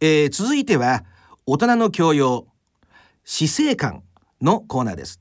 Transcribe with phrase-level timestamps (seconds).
[0.00, 1.04] えー、続いては
[1.46, 2.46] 大人の教養
[3.24, 4.02] 死生観
[4.40, 5.20] のコーナーです。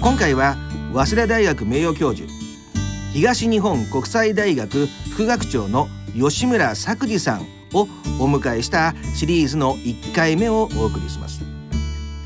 [0.00, 0.56] 今回は
[0.94, 2.30] 早稲田大学名誉教授
[3.12, 7.82] 東日本国際大学副学長の吉村作治さんを
[8.20, 11.42] お迎えしたシリーズの1回目をお送りします。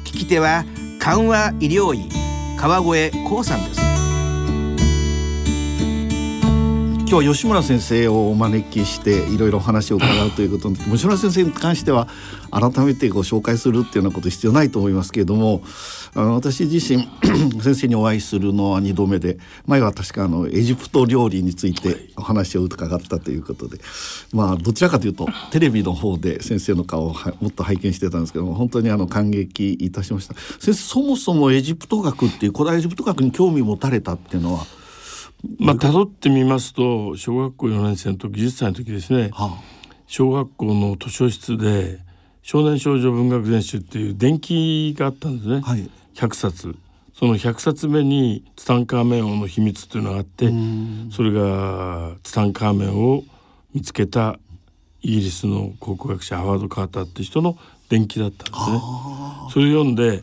[0.04, 0.64] 聞き手は
[0.98, 2.30] 緩和医療医
[2.61, 3.89] 川越光さんです。
[7.10, 12.06] 今日は吉村先生をお招きしていろいろお話を伺うということで吉村先生に関しては
[12.52, 15.65] 改めてご紹介するっていうようなこと必要ないと思いますけれども
[16.15, 17.09] あの私自身
[17.60, 23.79] 先生にお会いするのは2度目で前は確かあのエジプト料理についてお話を伺ったということで
[24.32, 30.34] まあどちらかというとテレビの方で先生の顔をもっと拝見してたんですけども本当にあの感激いたしました。
[30.60, 34.65] 先生そもそもエジプト学っていう古代エジプト学に興味を持たれたっていうのは
[35.59, 39.63] まあ辿ってみますと小学校4年生の時10歳の時ですね、はあ、
[40.07, 42.01] 小学校の図書室で
[42.43, 46.77] 少年少女文学全集っていう伝記があったんですね、はい、100冊。
[47.15, 50.51] その100冊目にツタンカーメン王の秘密というのがあって
[51.10, 53.25] それがツタンカーメンを
[53.75, 54.38] 見つけた
[55.02, 57.59] イギリスの考古学者ハワード・カーターっていう人の
[57.91, 58.80] 伝記だったんですね。
[59.52, 60.23] それを読んで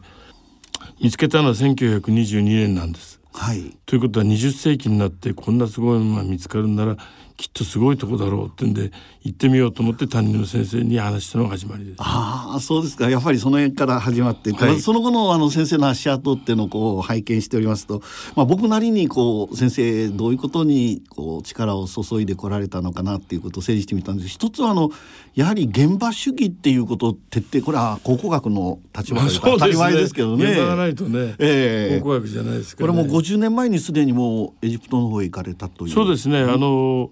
[0.99, 3.16] 見つけたのは1922年なんです。
[3.39, 6.97] はい、ということは20世紀になってこんなすごいものが見つかるなら
[7.37, 11.95] きっとすごいとこだろうってんで行ってみようと思って担任の先生に話したのが始まりです。
[11.99, 13.11] ああそうですか。
[13.11, 18.01] やっぱりその辺から始まって、はい、その後のあの先生の足跡っていうのをこう拝見しておりますと、
[18.35, 24.29] まあ、僕なりにこう先生どういうことにこう力を注いでこられたのかなっていうことを整理してみたんです。
[24.29, 24.89] 一つはあの
[25.35, 30.45] やはり現場主義っていうことを徹底これは考古学の立場で当たり前ですけどね。
[30.45, 35.93] 現場がないとね、えー、考古学じゃないですか、ね、これも50年前にすでにもうエジプトの方へ行かれたという。
[35.93, 37.11] そうですね、あの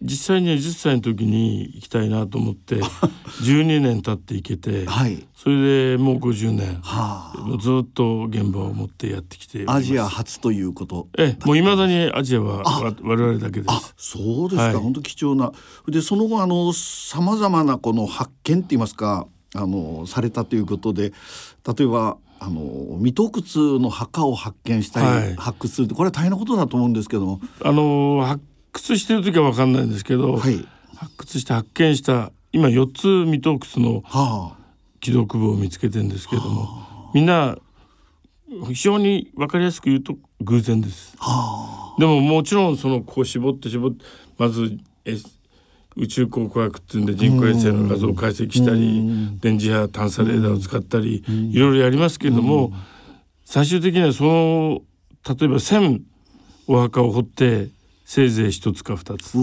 [0.00, 2.76] 実際には10歳の時に行きたいなと思って
[3.42, 11.08] 12年経って行けて、はい、それでもう50年、はあ、ずっと現場を持ってやってきてアジア初ということ。
[11.18, 12.62] えもういまだにアジアは
[13.02, 13.94] 我々だけです。
[13.96, 15.52] そうですか、はい、本当貴重な。
[15.88, 21.12] でその後あのさまざまなこの発見って言いますかあのされたということで
[21.66, 27.40] 例えばあの未洞窟の墓を発見したり、はい、発掘するってこれは大変なことだと思うんですけども。
[27.62, 28.42] あの発
[28.72, 34.02] 掘してる時は分かんないんですけど、はい、発掘して発見した今4つ未洞窟の
[35.00, 36.68] 記録部を見つけてるんですけども、は
[37.08, 37.56] あ、みんな
[38.68, 41.14] 非常に分かりやすく言うと偶然です。
[41.18, 44.04] はあ、でももちろんそのこう絞って絞って
[44.38, 45.16] まずえ
[45.96, 52.72] 宇宙考古学っていうんで人工衛星の画像を解析したり電磁波探査レーダーを使ったりいろいろやりますけれども
[53.44, 54.82] 最終的にはその
[55.28, 56.00] 例えば1,000
[56.68, 57.68] お墓を掘って
[58.08, 59.36] せいぜい一つか二つ。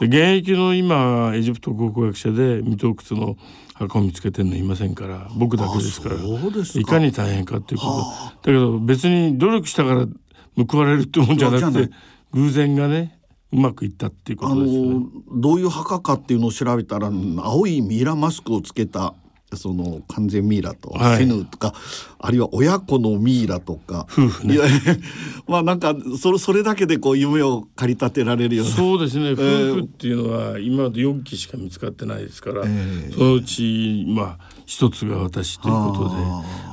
[0.00, 3.36] で現役の今エジプト考古学者で未洞窟の
[3.74, 7.92] 墓を見つけてるのいませんから僕だけですからいかに大変かっていうこと。
[8.34, 10.06] だけど別に努力したから
[10.68, 11.94] 報われるってもんじゃなくて
[12.32, 13.20] 偶然がね
[13.52, 15.06] うまくいったっていうことですね。
[15.36, 17.08] どういう墓かっていうのを調べたら
[17.38, 19.14] 青いミイラマスクをつけた
[19.54, 21.76] その完全ミイラとセヌとか、はい、
[22.18, 24.06] あるいは親子のミイラとか。
[24.10, 24.56] 夫婦ね。
[25.46, 28.72] まあなんかそれそれだけでこう夢を駆り立てられるような。
[28.72, 36.16] そうですね、えー、夫婦っていうのは今まで4期しか見つかってないですから、えー、そのうちまあ一つが私ということで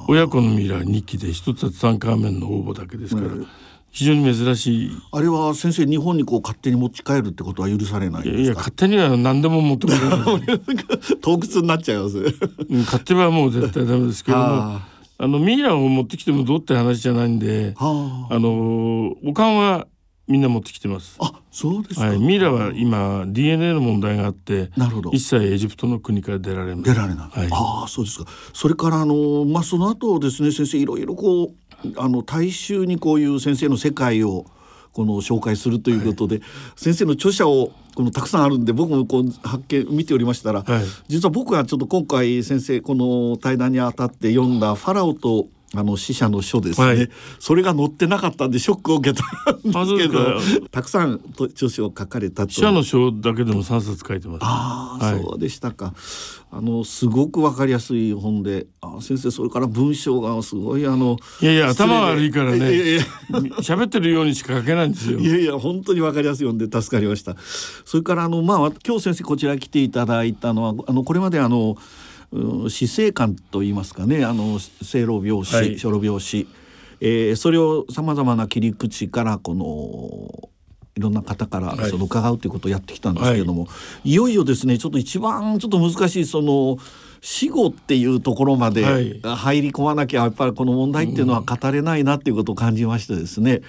[0.07, 3.27] 親子のミイラ2期で一つはツタンカーメンの応募だけですから。
[3.27, 3.62] えー
[3.93, 4.91] 非常に珍しい。
[5.11, 10.19] あれは先生日本にこう勝手に持ち帰るってことは許されないいや勝手には何でも持ってくれない
[11.21, 12.17] 洞窟になっちゃいます。
[12.85, 14.43] 勝手はもう絶対ダメですけども
[15.19, 17.83] あのミイラを持ってきてもどうって話じゃないんであ
[18.31, 19.87] のおかんは
[20.27, 21.17] みんな持ってきてます。
[21.19, 25.11] あ、そうですはい、ミイラは今 DNA の問題があって、なるほど。
[25.11, 27.39] 一切エジプトの国から出られ出られない。
[27.39, 28.31] はい、ああ、そうですか。
[28.53, 31.55] それからあのまあその後ですね、先生いろいろこう
[31.97, 34.45] あの大衆にこういう先生の世界を
[34.93, 36.43] この紹介するということで、はい、
[36.75, 47.09] 先生の著者をこのたくさんあるんで僕もこう発見見ておりましたら、はい、実は僕はちょっと今回先生この対談にあたって読んだ「ファラオとあの死者の書ですね、はい、
[47.39, 50.39] それが載ってなかったんでショックを受けたんですけど
[50.69, 52.53] たくさん著書を書かれたと。
[52.53, 54.39] 死者の書だけでも3冊書いてます。
[54.43, 55.93] ああ、はい、そうでしたか。
[56.51, 62.59] あのすごくわかりやすい本であ先生それから文章がすごいあのいやいや頭悪いからね。
[63.61, 65.17] 喋ってるようにしか書けないんですよ。
[65.19, 67.35] いやいや本当にわかりやすい本で助かりました。
[67.85, 71.75] それからあのまあ今日先生こちら来ていただいたのはあのこれまであの
[72.69, 76.47] 死生観と言いますかねあの生老病死、は老病死、
[76.99, 80.49] ええー、それをさまざまな切り口からこの
[80.95, 83.71] いろんな方からその伺うということをやってきたんですけれども、は
[84.03, 86.77] い、いよいよですねちょっと一番ちょっと難しいその
[87.21, 93.61] 死後っていうところまで入り込まなきゃやっぱりこの問題っていうのは語れないなっていうことを感じましてですね、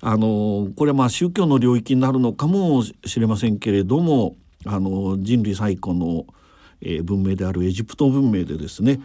[0.00, 4.34] あのこれはまあ宗教の領域になるのかもしれませんけれども
[4.66, 6.26] あの人類最古の
[6.80, 9.00] え文明であるエジプト文明でですね、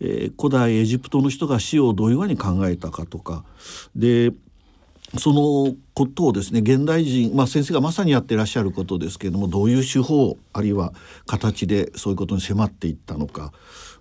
[0.00, 3.44] え古代エジプトの人が死をどういうふうに考えたかとか
[3.96, 4.32] で
[5.18, 10.92] そのことをですね現代人、まあ、先生がまさにやってらっしゃることですけれどもどういう手法あるいは
[11.26, 13.52] 形でそういうことに迫っていったのか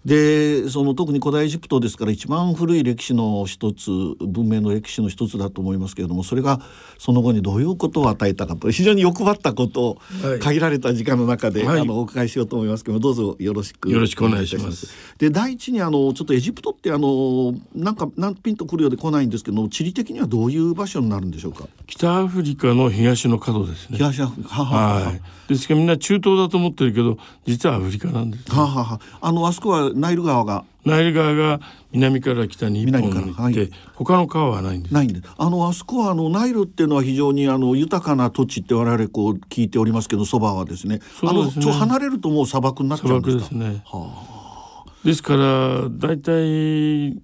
[0.06, 3.90] でその特に古代エジプトですから一番古い歴史の一つ
[4.20, 6.60] 文明の歴史の一つだと思いますけれどもそれが
[6.98, 9.98] その後にどういうことを与えたかと非常に欲張ったことを
[10.42, 14.94] 限られた時間の中で、はい、あのお伺いしようと思いますけどどうぞよろしくよろしくお願いします。
[15.18, 21.68] で第一にあのちょっとエジプトってあのなんか何ピンとくるようで来ないんですけど地理的にはどういう場所になるんでしょうか？
[21.88, 23.98] 北アフリカの東の角ですね。
[23.98, 25.22] 東アフリカははい。
[25.48, 29.02] ですからみんな中東だと思ってるけど実はアフリカなんです、ね、ははは。
[29.22, 31.62] あのあそこはナイル川がナイル川が
[31.92, 34.94] 南から北に一本行って、はい、他の川はないんです。
[34.94, 35.28] ないんです。
[35.38, 41.00] あのあそこはあのナイルっていうのは非常にあの豊かな土地って我々こう聞いておりますけど、そばはですね。
[41.00, 41.32] すね。
[41.32, 43.46] あのちょ離れるともう砂漠になっちゃうんですか？
[43.46, 43.84] 砂漠ですね。
[43.86, 47.22] はあ、ですから大体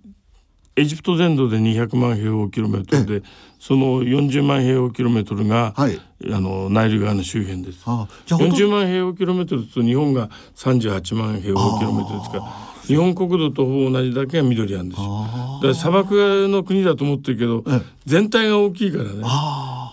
[0.80, 3.28] エジプト全土で200万平方キロメートルで
[3.60, 6.00] その40万平方キロメートルが、はい、
[6.32, 7.84] あのナイル川の周辺です。
[7.86, 12.44] ああ40万平方キロメートルと日本が38万平方キロメートルですから。
[12.90, 15.28] 日本国土とほぼ同じだけが緑なんですよ。
[15.58, 17.64] だから砂漠の国だと思ってるけど、
[18.06, 19.22] 全体が大きいからね。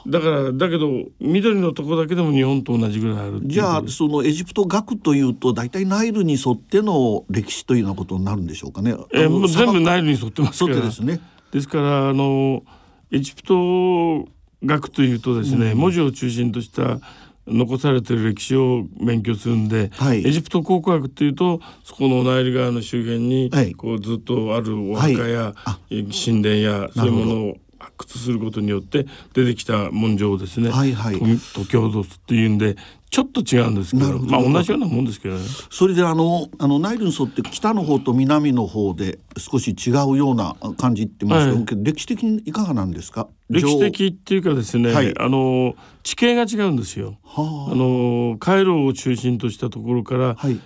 [0.06, 0.88] だからだけど
[1.20, 8.94] 緑のとこだけでも日本と同じぐらいあるじゃあそのエジプト学というと大体ナイルに沿っての歴史というようなことになるんでしょうかね。
[9.12, 10.80] えもう全部ナイルに沿ってますから。
[10.80, 11.20] ですね。
[11.52, 12.62] ですからあの
[13.10, 14.28] エジプト
[14.64, 16.98] 学というとですね、うん、文字を中心とした
[17.46, 27.60] 残されてる歴史を勉強するんで、はい、エジプト考古学っていうとそこのナイル川の周辺に、こうずっとあるお墓や、はい、神殿やそういうものを発
[27.96, 32.76] 掘することによって出てきた文書をですね、はいはい、東京土っていうんで
[33.08, 35.44] ちょっと違うんですけどまあ同じようなもんですけどね。
[35.70, 43.28] それであのあのナイルに沿って北の方と南の方で少し違うような感じってますけど、はい、歴史的にいかがなんですか？
[43.48, 47.16] 歴史的っていうかですね、はい、あの地形が違うんですよ。
[47.22, 50.60] はあ、あのカイロを中心としたところから、はい、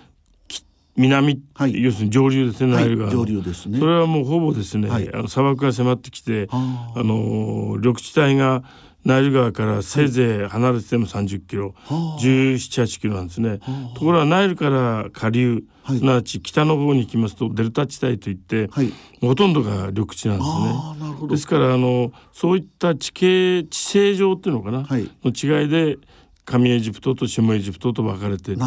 [0.95, 3.79] 南、はい、要するに上流ですね、ナイル川、上流ですね。
[3.79, 6.91] それはもうほぼですね、あの砂漠が迫ってきて、あ。
[6.95, 8.63] の緑地帯が
[9.03, 13.59] ナイル川からせいぜい離れても30キロ、はい、1718キロなんですね。
[13.95, 21.27] ところがナイルから下流、はい、すなわち北の方に行きますとデルタ地帯といって、はい、ほとんどが緑地なんですね。
[21.29, 25.97] ですからあのそういった地形地勢上っていうのかな、はい、の違いで
[26.45, 28.57] 上エジプトと下エジプトと分かれてて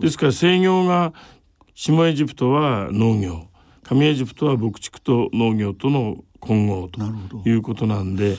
[0.00, 1.12] ですから制御が
[1.74, 3.48] 下エジプトは農業。
[3.82, 7.00] 上エジプトは牧畜と農業との混合と
[7.48, 8.36] いうことなんで。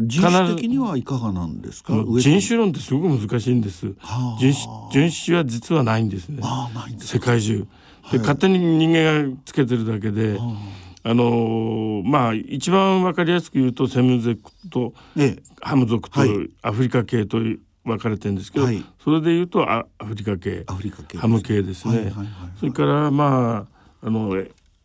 [0.00, 1.92] 人種的にはいかがなんですか？
[2.20, 4.54] 人種論ってすごく難しいんです、はあ、人
[4.92, 6.40] 種種は実はないんですね。
[7.00, 7.58] 世界中。
[7.58, 7.64] で、
[8.10, 10.56] はい、勝手に人間がつけてるだけで、は
[11.02, 14.94] あ、あのー、まあ一番わかりやすく言うとセム族と、
[15.60, 16.20] ハム族と
[16.62, 17.38] アフリカ系と
[17.88, 22.28] 分かれてるんですけど、はい、それで言うとアフリカ系アフリカ系ハム系ですね、はいはいはいはい、
[22.58, 23.66] それからま
[24.02, 24.36] ああの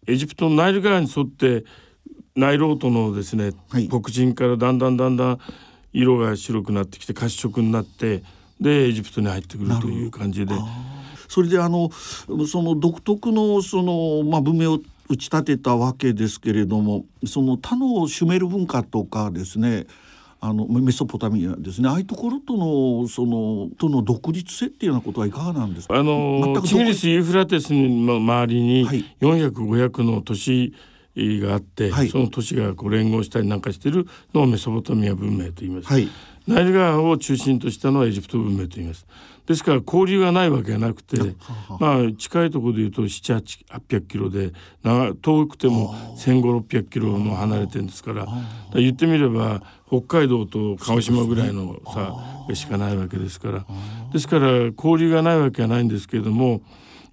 [0.07, 1.65] エジプトのナイル川に沿って
[2.35, 5.39] ナイロートのですね、はい、黒人からだんだんだんだん
[5.93, 8.23] 色が白くなってきて褐色になって
[8.59, 10.55] でエジプトに入ってくるという感じで。
[11.29, 11.89] それであの
[12.47, 14.79] その独特のその、まあ、文明を
[15.09, 19.87] 打ち立てたわけですけれどもその他のシュメル文化とかですね
[20.45, 21.87] あのメソポタミアですね。
[21.87, 25.95] ああいうところとのそのとの独立性っていうようなことはいかがなんですか？
[25.95, 28.85] あのチグリス・ユーフラテスの周りに
[29.21, 30.73] 400500の都市、
[31.15, 36.09] があって、はい、その都市がこう連合したりなんかしてるのをメソポタミア文明と言います、はい、
[36.47, 39.05] ナイル川を中心としたのはエジプト文明と言います。
[39.45, 41.17] ですから交流がないわけがなくて
[41.79, 44.53] まあ近いところでいうと7800キロで
[45.21, 48.25] 遠くても1500600キロも離れてるんですから
[48.73, 51.81] 言ってみれば北海道と鹿児島ぐらいの
[52.47, 53.65] 差しかないわけですから。
[54.13, 54.47] ですから
[54.77, 56.61] 交流がないわけはないんですけれども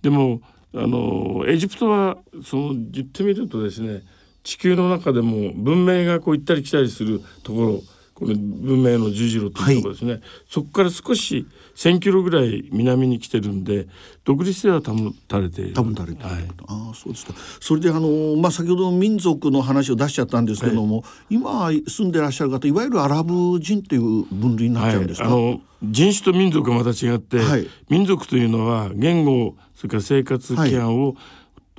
[0.02, 0.40] でも
[0.72, 4.02] あのエジプトはその言ってみるとですね
[4.44, 7.80] 地球の中でも文明がこう行ったり来たりするところ
[8.20, 13.86] 文明の十字路というところですね、はい、そこから少し1,000キロぐらい南に来てるんで
[14.24, 14.94] 独立性は保
[15.28, 15.82] たれている。
[15.82, 17.32] 保たれている、はい、ああそうですか。
[17.60, 27.40] それであの、まあ、先ほど民族の話を出しちゃったんですけども、はい、今住んでらっしゃる方いわゆるアラブ人という分類になっちゃうんですか、あの人種と民族がまた違って、
[27.88, 31.16] 民族というのは言語それから生活規範を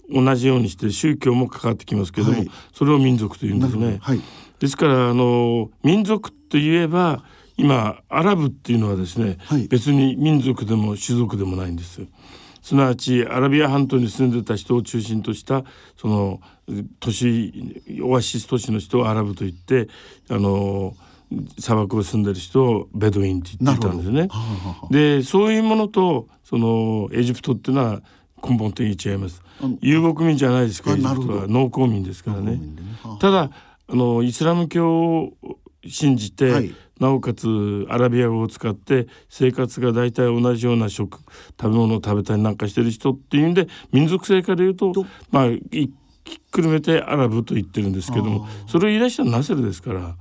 [0.10, 2.44] 同じようにして宗教も関わってきますけども、
[2.74, 4.02] それを民族というんですね。
[4.62, 7.24] ですからあの民族といえば
[7.58, 12.02] 今アラブっていうのはですね、はい、別に民族でも種族でもないんです。
[12.62, 15.64] すなわちアラビア半島に住んでた人を中心とした
[15.98, 16.42] その
[17.00, 19.90] 都市オアシス都市の人をアラブと言って
[20.30, 20.96] あの
[21.58, 24.30] 砂漠を住んでる人をベドウィンって言ってたんですね。
[24.92, 28.02] でそういうものとそのエジプトっていうのは
[28.48, 29.42] 根本的に違います。
[29.82, 32.58] 遊牧民じゃないですかエジプトは農耕民ですからね。
[32.58, 32.60] ね
[33.20, 33.50] ただ
[33.92, 35.34] あのイスラム教を
[35.86, 41.20] 信じて、はい、なおかつアラビア語を使って生活が大体同じような食
[41.60, 44.94] 食べ物を食べたりなんかしてる人っていうんで民族性から言うと
[45.30, 46.01] まあひっ
[46.52, 50.16] くるめてアラブと言ってるんですけどもそれを言い出したのはナセルですから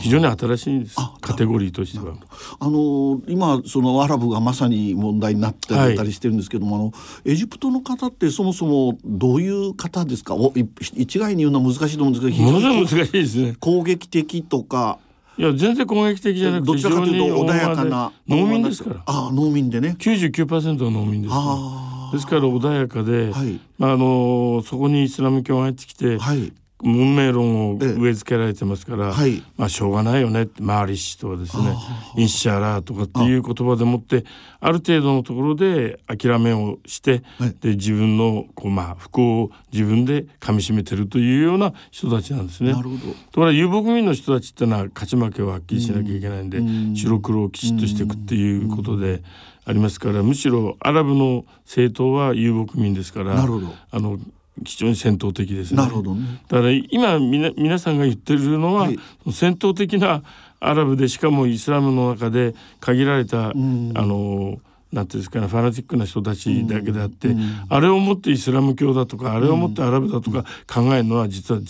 [0.00, 0.96] 非常に新しいです。
[1.20, 2.14] カテゴリーとしては。
[2.60, 6.92] あの今そのアラブがまさに問題になってたりしてるんですけども、はい、あの
[7.24, 10.34] エジプトの方ってそもそもどういう方ですか？
[10.34, 10.52] お
[10.94, 13.56] 一概に言うのは難しいと思うんですけどものすごい難しいですね。
[13.58, 14.98] 攻撃的とか。
[15.38, 19.02] いや全然攻撃的じゃなくてどちらかというと穏やかな農民ですから。
[19.06, 19.96] あ農民でね。
[19.98, 26.52] 99%は農民ですからですから穏やかで、はい、まあ、あのそこにイスラム教が入ってきて、はい、
[26.82, 31.76] 文明論を植え付けられてますから、はい、まあしょうがないよねマーリッシュとかですね
[32.16, 34.24] インシャラーとかっていう言葉でもって
[34.60, 42.72] ある程度のところで諦めをして、はい、で自分のこう、まあ、不幸を自分でかみしめてるというような人たちなんですね。
[42.72, 42.98] なるほど。
[42.98, 49.22] ところが遊牧民の人たちってのは勝ち負けをはっきりしなきゃいけないんで、ん、白黒をきちっとしていくっていうことで。
[49.64, 54.18] ありますからむしろアラブの政党は遊牧民ですからあの
[54.64, 55.78] 非常に戦闘的ですね。
[55.78, 58.98] なるほど、ね、だから今みな皆さんが言ってるのは、はい、
[59.32, 60.22] 戦闘的な
[60.60, 64.58] アラブでしかもイスラムの中で限られた、うん、あの
[64.92, 67.34] なんていうんですかねファナティックな人たちだけであって、
[67.68, 71.60] あれをもってイスラム教だとかあれをもってアラブだとか考えるのは実は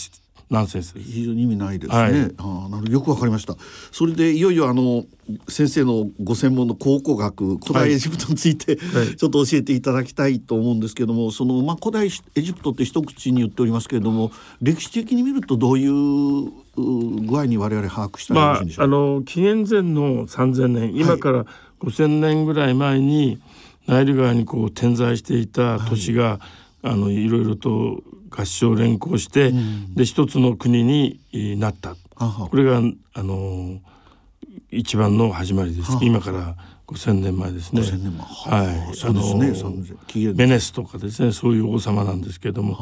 [0.53, 1.97] ナンセンス非常に意味ないですね。
[1.97, 3.57] はい、あなるよくわかりました。
[3.91, 5.05] それでいよいよあの
[5.49, 14.31] 先生のご専門の考古学古代エジプトについて、はい、ちょっと教えていただきたいと思うんですけども、そのまあ古代エジプトって一口に言っておりますけれども、
[14.61, 18.89] 歴史的に見るとどういう具合に我々把握したらよろしいんでしょうか？
[18.89, 21.47] まあ、あの紀元前の3000年今から
[21.81, 23.41] 5000年ぐらい前に
[23.87, 26.39] ナイル川にこう点在していた都市が、はい、
[26.83, 31.21] あのいろいろと合唱連行して、うん、で一つの国に
[31.59, 31.97] なった。
[32.17, 32.81] これが
[33.15, 33.81] あの
[34.71, 35.99] 一番の始まりです。
[36.03, 37.83] 今から5,000年前ですね。
[37.83, 38.97] はい。
[38.97, 40.33] そうですね。
[40.33, 42.79] ベネスとかですね、そういう王様なんですけれども、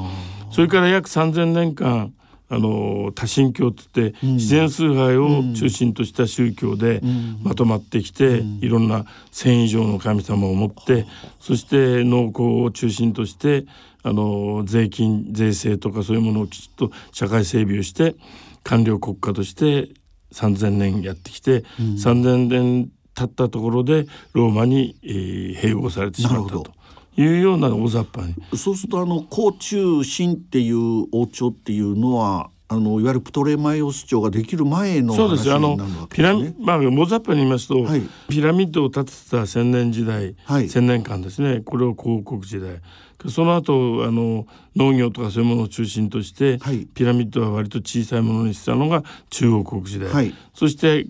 [0.50, 2.12] それから約3,000年間。
[2.52, 7.00] あの多神教って言って、自然崇拝を中心とした宗教で
[7.42, 11.06] まとまってきて、いろんな1,000以上の神様を持って、
[11.38, 13.66] そして農耕を中心として
[14.02, 18.16] あの税金税制とかそういうものをきちっと社会整備をして
[18.64, 19.88] 官僚国家として
[20.32, 26.79] 3,000年やってきて、うん、3,000年経ったところでローマに、えー、併合されてしまったと。
[27.22, 28.34] いうような大雑把に。
[28.56, 35.52] そうするとあの甲中秦っていう王朝っていうのはあのいわゆるプトレマイオス朝ができる前のそうです。
[35.52, 35.76] あの
[36.08, 41.62] ピラミまあ大雑把に言いますと、はい、ピラミッドを建てた千年時代、はい、千年間ですね。
[41.64, 42.80] これを広告時代。
[43.28, 44.46] その後あの
[44.76, 51.06] 農業とかそういうものを中心として、はい、ピラミッドは割と小さいものにしたのが中国国時代、はい、そして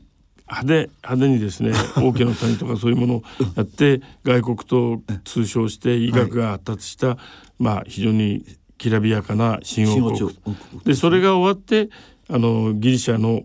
[0.50, 3.22] 派手派手にですね王家の谷とかそういうものを
[3.56, 7.18] やって外国と通商して医学が発達した、はい、
[7.58, 8.44] まあ非常に
[8.76, 10.38] きらびやかな新王国。
[10.84, 11.90] でそれが終わって
[12.28, 13.44] あのギリシャの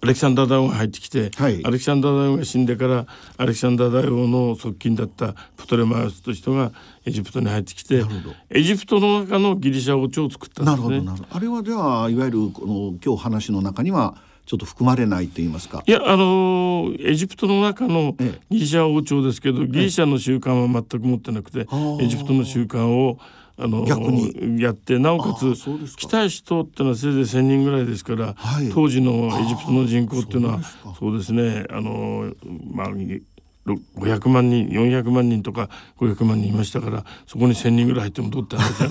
[0.00, 6.72] アレキサンダー大王が入ってきて、はい、アレキサンダー大王が死んでからアレキサンダー大王の側近だったプトレマイオスという人が
[7.04, 8.02] エジプトに入ってきて
[8.50, 11.26] エジプトの中のギリシャ王朝を作ったんですね。
[11.30, 15.82] あれはじゃあいわゆるこの今日話の中にはちょっと含まれないと言いますか。
[15.86, 18.14] いやあのエジプトの中の
[18.50, 21.60] ギリシャ王朝ですけど、ギリシャの習慣は全く持ってなくて、
[22.00, 23.18] エジプトの習慣を
[23.56, 24.60] あの逆に。
[24.62, 25.54] やってなおかつ
[25.96, 30.60] 来た人ってのはせいぜい1,000人ぐらいですから、はい、当時のエジプトの人口っていうのは
[30.98, 32.32] そうですねあの
[32.70, 35.68] まあ500万人400万人とか
[35.98, 38.84] 500万人いましたからそこに1,000人ぐらい入ってもどうって話じ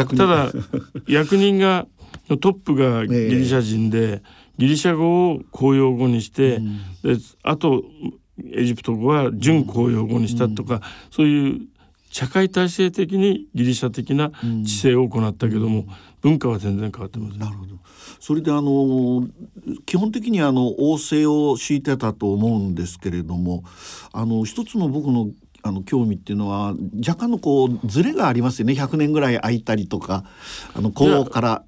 [0.00, 0.52] ゃないただ
[1.06, 1.86] 役人が
[2.28, 4.22] トップがギリシャ人で、
[4.58, 6.58] ギリシャ語を公用語にして、
[7.02, 7.84] であと
[8.52, 10.80] エジプト語は準公用語にしたとか、
[11.10, 11.60] そういう
[12.10, 14.30] 社会体制的にギリシャ的な
[14.64, 15.86] 知性を行ったけども、
[16.20, 17.38] 文化は全然変わってます。
[17.38, 17.74] なるほど。
[18.20, 19.28] それであの
[19.84, 23.64] 基本的にあの王政を敷いてたと思うんですけれども、
[24.12, 25.30] あの一つの僕の
[25.66, 28.74] あの興味っていうのは若干のこうズレがありますよね。
[28.74, 30.24] 100年ぐらい空いたりとか
[30.74, 31.64] あのこうから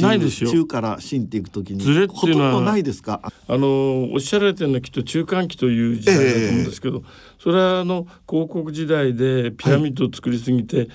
[0.00, 0.50] ないですよ。
[0.50, 1.80] 中から新っていくときに。
[1.80, 3.20] ズレっていうのはないですか？
[3.48, 7.04] あのおっしゃられてるのはきっと中間期という時代だと思うんですけど、えー、
[7.38, 10.88] それはあの広告時代でピラミッドを作りすぎて、はい、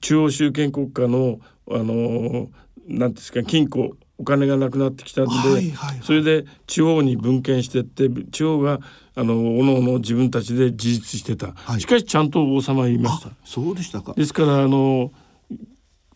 [0.00, 2.48] 中央集権国家のあの
[2.88, 8.80] なんですか金庫お金がなくなってきたんで、はいはいはい、それで地方に分権してって地方が
[9.14, 13.30] あのおのおの自分たちで自立してた、はい、しかしちゃんと王様いました。
[13.44, 14.14] そうでしたか。
[14.14, 15.10] ですからあの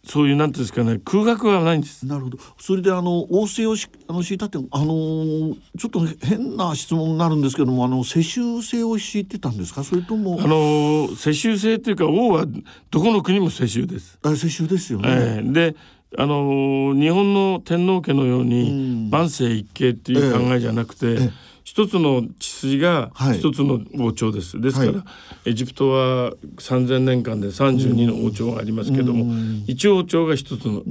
[0.03, 2.07] そういうなんていうんですかね空白はないんです。
[2.07, 2.39] なるほど。
[2.59, 9.85] それであの王政をしあの敷いたってあのちょっと変な質問になるんですけどもあの世襲制を敷いてたんですか？
[9.85, 10.39] それとも。
[10.41, 12.47] あの世襲制っていうか王は
[12.91, 14.19] どこの国も世襲です。
[14.23, 15.77] あ世襲ですよね、えー、で
[16.17, 21.17] あの日本の天皇家のように万世一系っていう考えじゃなくて、えーえ。
[21.27, 21.33] ー
[21.71, 24.99] 一つの血筋が一つの王朝です、はい、ですから、は
[25.47, 29.33] い、エジプトは3,000年間で32の王朝がありますけども、
[29.69, 30.83] 一王朝が一つの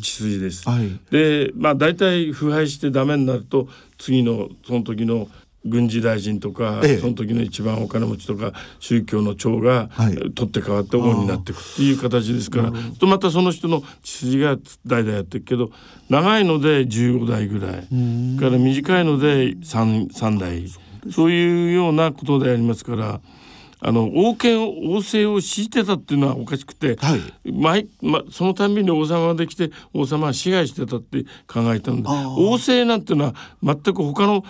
[0.00, 0.66] 血筋です。
[0.66, 5.28] はい、でまあ大体腐敗してダメになると次のその時の
[5.64, 14.56] 軍事大臣とか、ええ、その時の一番お金持ちとか宗教の長が、はい、取って代わって王になっていくっていう形ですからとまたその人の血筋が
[14.86, 15.70] 代々やっていくけど
[16.08, 17.74] 長いので15代ぐらい。
[18.38, 20.64] から短いので 3, 3代。
[21.10, 23.20] そういうようなことでありますから。
[23.86, 32.10] あの王権王政を敷いてたっていうのはおかしくて、はい、毎ま、そのたんびに王様ができて王様は支配してたって考えたんだ。
[32.30, 34.42] 王政なんていうのは全く他の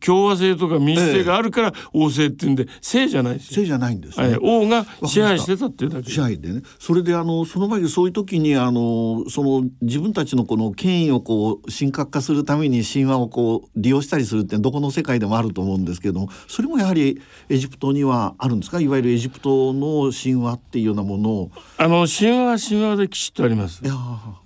[0.00, 3.62] 共和制とか民主制があるから王政っていうんで政じゃないですよ。
[3.62, 6.10] 政じゃないんですね、はい、王が支配してたっていうだけ。
[6.10, 6.60] 支配でね。
[6.78, 18.73] それであのその前にそういう時にあのその自分たちのこの権威をこう神格化するために神話をこう利用したりするってどこの世界でもあると思うんですけどもそれもやはりエジプトにはあるんですか？
[18.80, 21.50] いわゆるエジプトの神話っていうようなものを。
[21.76, 23.82] あの神話は神話できちっとあります。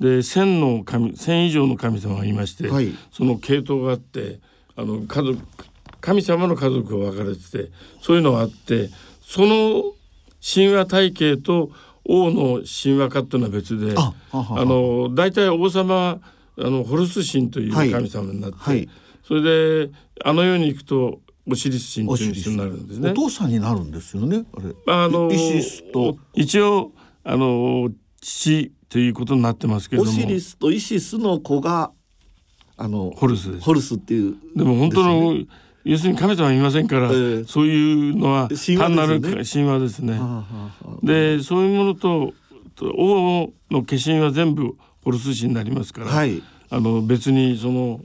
[0.01, 4.41] で千の神千以上の神様がいまして、はい、その系統があって
[4.77, 5.38] あの家族
[6.01, 9.93] 神様の家族が分かれててそういうのがあってその
[10.41, 11.71] 神話体系と
[12.05, 16.21] 王の神話化っていうのは別であの大体王様
[16.61, 18.91] あのホルス神という神様になって、はいはい、
[19.27, 19.91] それで
[20.25, 23.11] あの世に行くとオシリス神という人になるんですね。
[23.11, 24.45] お父さんになるんですよね。
[24.57, 24.75] あれ。
[24.87, 26.93] あのイシスと一応
[27.25, 30.11] あの父ということになってますけども。
[30.11, 31.93] オシリスとイシスの子が
[32.77, 33.65] あのホルスです。
[33.65, 35.35] ホルスっていう、ね、でも本当の
[35.85, 40.21] 要するに神様いませんから、えー、そういうのは単なる神話ですね。
[41.03, 42.35] でそういうものと
[42.83, 48.01] 王の化身は全部ホルス神になりますから、はい、あの別にその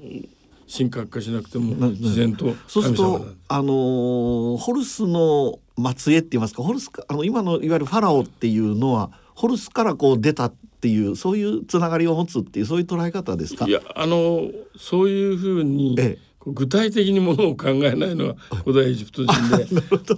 [0.75, 5.59] 神格化しなくても自然とそうするとあのホルスの
[5.95, 6.63] 末裔って言いますか？
[6.63, 13.67] ホルスあの今のいわゆるファラオっていうのはホルスからこう出たっていうそういうつながりを持つっていうそういう捉え方ですか？
[13.67, 19.65] いやあのそういうふうに、ええ具体的にものを考えないのは古代エジプト人で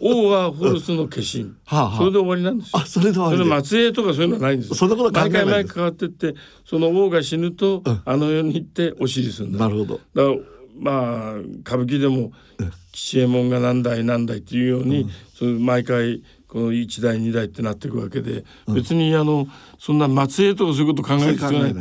[0.01, 2.79] 王はホルスの化身、はあはあ、それで終わりなんですよ。
[2.79, 6.35] あそれで終わり末裔とかそういうのはないんですそんなこと毎回毎回変わってって
[6.65, 9.59] その王が死ぬと、うん、あの世に行ってお尻するんだ。
[9.59, 9.99] なるほど。
[10.13, 10.35] だから
[10.77, 12.31] まあ歌舞伎でも
[12.91, 21.75] 吉右衛門が何代何代っていうように、うん、その毎回この1代2代ってなっていくわけで、うん、別にあのそんな末裔とかそういうこと考える必要ない。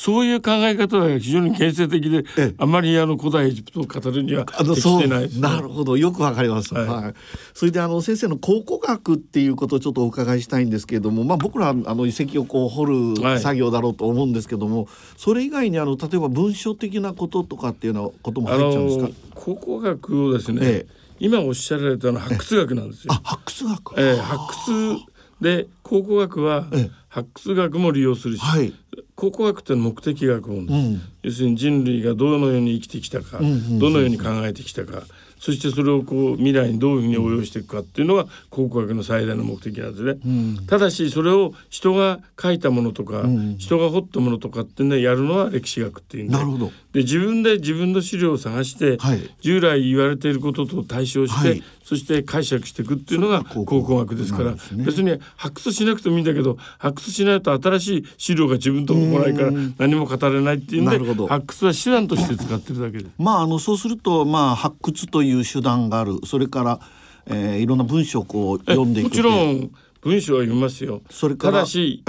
[0.00, 2.24] そういう考え方は非常に建設的で、
[2.56, 5.98] あまりあの古代エジプトを語るには適してない、ね、なるほど。
[5.98, 7.14] よくわかります、はい、はい、
[7.52, 14.86] それであの先生の考古学っていうことをちょっとお伺いしたいんですけれども、まあ、僕らあの遺跡をこう掘る作業だろうと思うんですけども、はい、
[15.18, 19.10] それ以外にあの例えば文書的なこととかっていうようなことも入っちゃうんですか？
[19.34, 20.92] 考古学をですね、ええ。
[21.18, 23.12] 今おっしゃられたのは発掘学なんですよ。
[23.22, 24.96] 発掘学、えー、発掘
[25.42, 26.66] で考古学は
[27.08, 28.72] 発掘学も利用するし、はい、
[29.20, 35.02] 考古学って目的学問です、うん、要するに人類がどのように生きてきたか、うんうんうん、どのように考えてきたか
[35.40, 40.18] そしてそれをこう未来にどういうふうに応用していくかっていうのが考古学の最大の目的なんですね。
[40.24, 40.28] う
[40.62, 46.70] ん、ただしそれを人が書いたものとか、うん、人が掘ったものとかってねやるのは歴史学っていうんでなるほど。
[46.92, 63.10] で自分で自分の資料を探して、はい、従来言われていることと対照して、はい、そして解釈していくっていうのが考古学ですから、ね、別に発掘しなくてもいいんだけど発掘しないと新しい資料が自分とこ来ないから何も語れないっていうんで発掘は手段として使ってるだけです。
[63.18, 66.20] まああのそうするとまあ発掘という手段がある。
[66.24, 66.80] それから、
[67.26, 69.70] えー、いろんな文章をこう読んでいくもちろん
[70.02, 71.02] 文章は読みますよ。
[71.10, 72.02] それからただし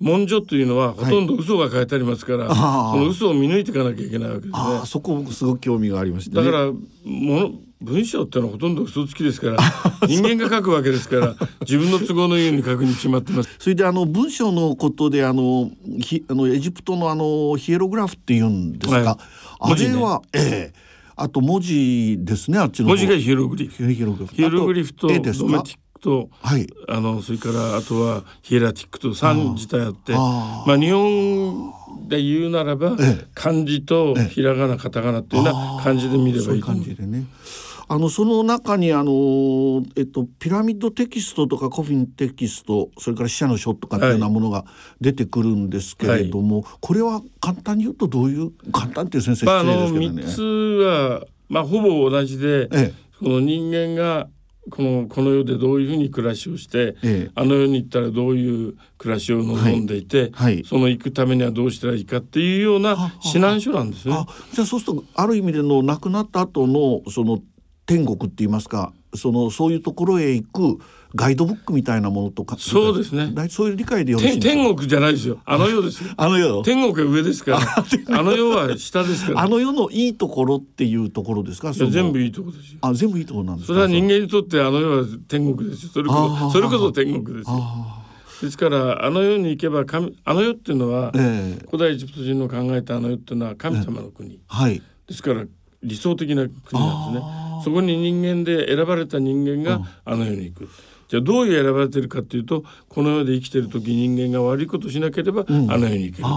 [0.00, 4.80] 文書というのはほとんど嘘が書いてありますから、はい、その嘘を見抜いていかなきゃいけないわけですね。
[4.84, 7.50] そこすごく興味がありました、ね、だからもの
[7.80, 9.58] 文章ってのはほとんど嘘つきですから
[10.06, 13.50] 人間が書くわけですから自分の都合のように書くに決まってます。
[13.58, 20.87] それであの文章のことであのひあのエジプトのあのヒエログラフっていうんですか、はい、あれは、ね、ええ
[21.20, 23.76] あと文字ですねあっちの文字がヒエログリフ。
[23.76, 24.04] ヒエ
[24.48, 24.94] ログリフ。
[24.94, 31.74] とドメティッと、はい、あのそれからあとはヒエラティックと3自体あってまあ日本
[32.08, 37.24] で言うならば、ええ、漢字とひらがなカタカナっていうような感じで見ればいい感じでね。
[37.90, 44.66] あのその中にあの、えっと、ピラミッドテキストとかコフィンテキストそれから死者の書とかっていうようなものが
[45.00, 50.22] 出てくるんですけれども、はい、これは簡単に言うとどういう簡単っていう先生失礼ですけどね。
[50.22, 50.42] まあ、3つ
[50.84, 54.28] は、まあ、ほぼ同じで、ええ、この人間が
[54.70, 60.54] このこの世でどういうふうに暮らしをして、ええ、あの世に行ったらどういう暮らしを望んでいて、はい。
[60.56, 64.14] はい、その行くためにはどうしたらいいかっていうような指南書なんですね。
[64.52, 67.40] じゃあそうするとある意味での亡くなった後のその
[67.88, 73.32] 天国って言いますかそのそういうところへ行くガイドブックみたいなものとかそうですね。
[73.48, 75.38] そういう理解でよろしい天国じゃないですよ。
[75.46, 76.10] あの世ですよ。
[76.18, 76.62] あの世。
[76.62, 78.18] 天国は上ですから。
[78.18, 79.40] あの世は下ですから。
[79.40, 81.72] あの世のいいところっていうところですか？
[81.72, 82.78] 全部いいところですよ。
[82.82, 85.90] あ全部いいところなんですそれは人間にとってあの世は天国ですよ。
[85.94, 87.56] それこそそれこそ天国ですよ。
[88.42, 95.44] ですからあの世に行けば神あの世っていうのは、えー、古代エジプト人の考えたあの世っていうのは神様の国、えー、はい、ですから
[95.82, 100.68] 理想的な国なんですねそこに人間で選ばれた人間があの世に行く。
[101.08, 106.28] じゃあどういう選ばれてるかっていうとこの世で生きてる時人間が悪いことしなければ、あの世に行ける。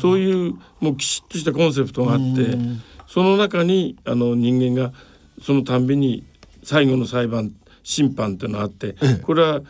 [0.00, 2.58] そういうもうきちっとしたコンセプトがあって
[3.06, 4.92] その中にあの人間が
[5.40, 6.24] そのたんびに
[6.64, 9.60] 最後の裁判審判っていうのがあってこれは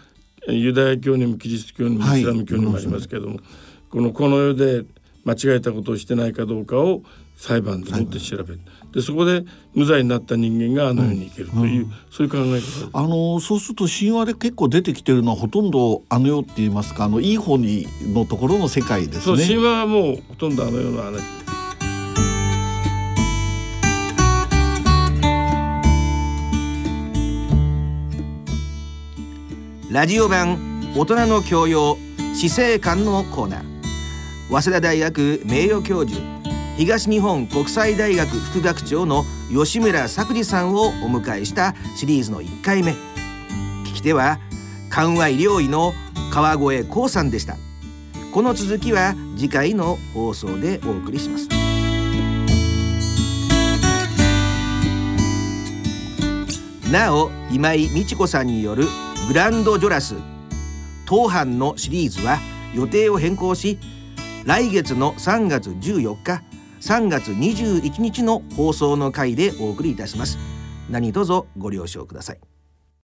[0.49, 3.45] ユダヤ教にもキリスト教にもイスラム教にもありますけども、はい、
[3.91, 4.85] このこの世で
[5.25, 7.03] 間違えたことをしてないかどうかを
[7.37, 8.61] 裁判でもって調べる。
[8.93, 9.45] でそこで
[9.75, 19.45] 無罪になった人間があの世に行けるという、うん、そういう考え方あのそうすると神話で結構出てきてるのはほとんどあの世って言いますかあのいい方にのところの世界ですね。
[19.45, 21.23] 神話はもうほとんどあの世の話。
[29.91, 30.59] ラジオ版
[30.97, 31.97] 大人の教養
[32.35, 33.63] 死生観のコーナー
[34.51, 36.36] 早稲田大学名誉教授
[36.77, 42.93] 東日本国際大学副学長の吉村作治さんをお迎えしたシリーズの1回目。
[43.85, 44.39] 聞き手は
[44.91, 45.95] 緩和医療医の
[46.31, 47.57] 川越光さんでした。
[48.31, 51.49] この続きは次回の放送でお送りします。
[56.93, 58.85] なお今井美智子さんによる
[59.29, 60.15] グランドジョラス
[61.07, 62.39] 当班のシリーズは
[62.75, 63.79] 予定を変更し
[64.45, 66.43] 来月の3月14日
[66.87, 70.39] 3月21日の放送の回でお送りいたします。
[70.89, 72.56] 何卒ご了承ください。